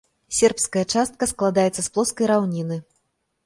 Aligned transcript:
Сербская 0.37 0.83
частка 0.93 1.29
складаецца 1.33 1.81
з 1.87 1.87
плоскай 1.93 2.33
раўніны. 2.35 2.83